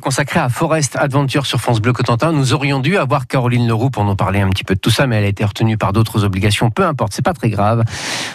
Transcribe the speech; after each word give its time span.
consacré 0.00 0.40
à 0.40 0.48
Forest 0.48 0.96
Adventure 0.96 1.44
sur 1.44 1.60
France 1.60 1.82
Bleu 1.82 1.92
Cotentin. 1.92 2.32
Nous 2.32 2.54
aurions 2.54 2.80
dû 2.80 2.96
avoir 2.96 3.26
Caroline 3.26 3.68
Leroux 3.68 3.90
pour 3.90 4.04
nous 4.04 4.16
parler 4.16 4.40
un 4.40 4.48
petit 4.48 4.64
peu 4.64 4.74
de 4.74 4.80
tout 4.80 4.88
ça, 4.88 5.06
mais 5.06 5.16
elle 5.16 5.24
a 5.24 5.28
été 5.28 5.44
retenue 5.44 5.76
par 5.76 5.92
d'autres 5.92 6.24
obligations. 6.24 6.70
Peu 6.70 6.86
importe, 6.86 7.12
c'est 7.12 7.20
pas 7.20 7.34
très 7.34 7.50
grave. 7.50 7.84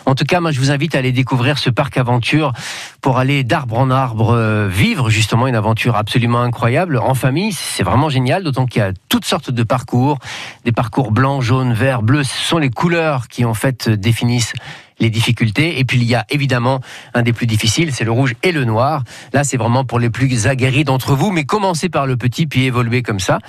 En 0.06 0.14
tout 0.14 0.24
cas, 0.24 0.40
moi, 0.40 0.52
je 0.52 0.60
vous 0.60 0.70
invite 0.70 0.94
à 0.94 1.00
aller 1.00 1.12
découvrir 1.12 1.58
ce 1.58 1.72
parc 1.72 1.98
aventure 1.98 2.54
pour 3.02 3.18
aller 3.18 3.44
d'arbre 3.44 3.80
en 3.80 3.90
arbre 3.90 4.36
euh, 4.36 4.68
vivre 4.68 5.10
justement 5.10 5.48
une 5.48 5.56
aventure 5.56 5.96
absolument 5.96 6.42
incroyable 6.42 7.00
en 7.00 7.16
famille. 7.16 7.54
C'est 7.54 7.82
vraiment 7.82 8.10
génial, 8.10 8.44
d'autant 8.44 8.68
qu'il 8.68 8.84
y 8.84 8.86
a 8.86 8.92
toutes 9.10 9.26
sortes 9.26 9.50
de 9.50 9.64
parcours, 9.64 10.20
des 10.64 10.72
parcours 10.72 11.10
blancs, 11.10 11.42
jaunes, 11.42 11.74
verts, 11.74 12.04
bleus. 12.04 12.26
Ce 12.26 12.38
sont 12.38 12.60
les 12.60 12.70
couleurs 12.70 13.30
qui 13.30 13.46
en 13.46 13.56
fait 13.56 13.90
définissent 13.90 14.54
les 15.00 15.10
difficultés. 15.10 15.80
Et 15.80 15.86
puis 15.86 15.98
il 15.98 16.04
y 16.04 16.16
a 16.16 16.26
évidemment 16.30 16.82
un 17.14 17.22
des 17.22 17.34
plus 17.34 17.48
difficiles, 17.48 17.94
c'est 17.94 18.04
le 18.04 18.12
rouge 18.12 18.36
et 18.44 18.52
le 18.52 18.66
noir. 18.66 19.04
Là, 19.34 19.44
c'est 19.44 19.58
vraiment 19.58 19.86
pour 19.86 20.00
les 20.00 20.10
plus 20.10 20.48
aguerris 20.48 20.84
d'entre 20.84 21.16
vous, 21.16 21.32
mais 21.32 21.46
commencez 21.46 21.90
par 21.90 22.06
le 22.06 22.18
petit, 22.18 22.48
puis 22.48 22.66
évoluez 22.66 23.04
comme 23.04 23.20
ça. 23.20 23.40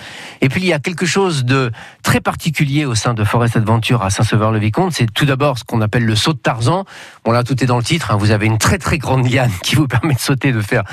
Et 0.40 0.48
puis 0.48 0.60
il 0.60 0.66
y 0.66 0.72
a 0.72 0.78
quelque 0.78 1.06
chose 1.06 1.44
de 1.44 1.70
très 2.02 2.20
particulier 2.20 2.84
au 2.84 2.94
sein 2.94 3.14
de 3.14 3.24
Forest 3.24 3.56
Adventure 3.56 4.02
à 4.02 4.10
Saint-Sauveur-le-Vicomte. 4.10 4.92
C'est 4.92 5.12
tout 5.12 5.24
d'abord 5.24 5.58
ce 5.58 5.64
qu'on 5.64 5.80
appelle 5.80 6.04
le 6.04 6.16
saut 6.16 6.32
de 6.32 6.38
Tarzan. 6.38 6.84
Bon 7.24 7.32
là, 7.32 7.44
tout 7.44 7.62
est 7.62 7.66
dans 7.66 7.78
le 7.78 7.84
titre. 7.84 8.10
Hein. 8.10 8.16
Vous 8.16 8.30
avez 8.30 8.46
une 8.46 8.58
très 8.58 8.78
très 8.78 8.98
grande 8.98 9.30
liane 9.30 9.50
qui 9.62 9.74
vous 9.74 9.86
permet 9.86 10.14
de 10.14 10.20
sauter, 10.20 10.52
de 10.52 10.60
faire 10.60 10.84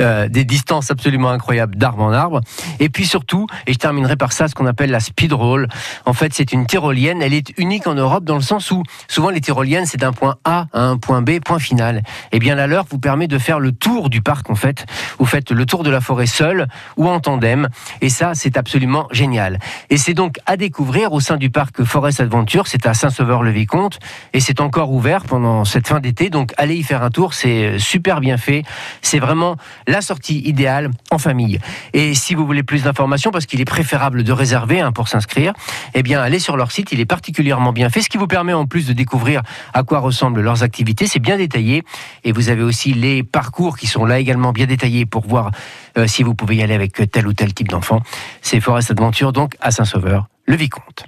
euh, 0.00 0.28
des 0.28 0.44
distances 0.44 0.90
absolument 0.90 1.30
incroyables 1.30 1.76
d'arbre 1.76 2.02
en 2.02 2.12
arbre. 2.12 2.40
Et 2.78 2.88
puis 2.88 3.06
surtout, 3.06 3.46
et 3.66 3.72
je 3.72 3.78
terminerai 3.78 4.16
par 4.16 4.32
ça, 4.32 4.48
ce 4.48 4.54
qu'on 4.54 4.66
appelle 4.66 4.90
la 4.90 5.00
speed 5.00 5.32
roll. 5.32 5.68
En 6.06 6.12
fait, 6.12 6.34
c'est 6.34 6.52
une 6.52 6.66
tyrolienne. 6.66 7.22
Elle 7.22 7.34
est 7.34 7.56
unique 7.58 7.86
en 7.86 7.94
Europe 7.94 8.24
dans 8.24 8.36
le 8.36 8.42
sens 8.42 8.70
où 8.70 8.82
souvent 9.08 9.30
les 9.30 9.40
tyroliennes, 9.40 9.86
c'est 9.86 9.99
d'un 10.00 10.12
point 10.12 10.36
A 10.44 10.66
à 10.72 10.80
un 10.80 10.96
point 10.96 11.22
B, 11.22 11.38
point 11.38 11.60
final. 11.60 12.02
Eh 12.32 12.38
bien, 12.40 12.56
la 12.56 12.66
leur 12.66 12.86
vous 12.90 12.98
permet 12.98 13.28
de 13.28 13.38
faire 13.38 13.60
le 13.60 13.70
tour 13.70 14.10
du 14.10 14.22
parc, 14.22 14.50
en 14.50 14.54
fait. 14.56 14.86
Vous 15.18 15.26
faites 15.26 15.52
le 15.52 15.66
tour 15.66 15.84
de 15.84 15.90
la 15.90 16.00
forêt 16.00 16.26
seul 16.26 16.66
ou 16.96 17.06
en 17.08 17.20
tandem. 17.20 17.68
Et 18.00 18.08
ça, 18.08 18.34
c'est 18.34 18.56
absolument 18.56 19.06
génial. 19.12 19.58
Et 19.90 19.98
c'est 19.98 20.14
donc 20.14 20.38
à 20.46 20.56
découvrir 20.56 21.12
au 21.12 21.20
sein 21.20 21.36
du 21.36 21.50
parc 21.50 21.84
Forest 21.84 22.20
Adventure. 22.20 22.66
C'est 22.66 22.86
à 22.86 22.94
Saint-Sauveur-le-Vicomte. 22.94 24.00
Et 24.32 24.40
c'est 24.40 24.60
encore 24.60 24.90
ouvert 24.90 25.24
pendant 25.24 25.64
cette 25.64 25.86
fin 25.86 26.00
d'été. 26.00 26.30
Donc, 26.30 26.52
allez 26.56 26.76
y 26.76 26.82
faire 26.82 27.02
un 27.02 27.10
tour. 27.10 27.34
C'est 27.34 27.78
super 27.78 28.20
bien 28.20 28.38
fait. 28.38 28.62
C'est 29.02 29.18
vraiment 29.18 29.56
la 29.86 30.00
sortie 30.00 30.40
idéale 30.40 30.90
en 31.10 31.18
famille. 31.18 31.60
Et 31.92 32.14
si 32.14 32.34
vous 32.34 32.46
voulez 32.46 32.62
plus 32.62 32.84
d'informations, 32.84 33.30
parce 33.30 33.44
qu'il 33.44 33.60
est 33.60 33.66
préférable 33.66 34.24
de 34.24 34.32
réserver 34.32 34.80
hein, 34.80 34.92
pour 34.92 35.08
s'inscrire, 35.08 35.52
eh 35.94 36.02
bien, 36.02 36.22
allez 36.22 36.38
sur 36.38 36.56
leur 36.56 36.72
site. 36.72 36.90
Il 36.92 37.00
est 37.00 37.06
particulièrement 37.06 37.72
bien 37.72 37.90
fait, 37.90 38.00
ce 38.00 38.08
qui 38.08 38.16
vous 38.16 38.26
permet 38.26 38.54
en 38.54 38.64
plus 38.64 38.86
de 38.86 38.94
découvrir 38.94 39.42
à 39.74 39.82
quoi 39.90 39.98
ressemblent 39.98 40.40
leurs 40.40 40.62
activités. 40.62 41.08
C'est 41.08 41.18
bien 41.18 41.36
détaillé. 41.36 41.82
Et 42.22 42.30
vous 42.30 42.48
avez 42.48 42.62
aussi 42.62 42.94
les 42.94 43.24
parcours 43.24 43.76
qui 43.76 43.88
sont 43.88 44.04
là 44.04 44.20
également 44.20 44.52
bien 44.52 44.66
détaillés 44.66 45.04
pour 45.04 45.26
voir 45.26 45.50
euh, 45.98 46.06
si 46.06 46.22
vous 46.22 46.36
pouvez 46.36 46.54
y 46.54 46.62
aller 46.62 46.74
avec 46.74 47.10
tel 47.10 47.26
ou 47.26 47.32
tel 47.32 47.52
type 47.52 47.68
d'enfant. 47.68 48.00
C'est 48.40 48.60
Forest 48.60 48.92
Adventure, 48.92 49.32
donc 49.32 49.56
à 49.60 49.72
Saint-Sauveur, 49.72 50.28
le 50.46 50.54
Vicomte. 50.54 51.04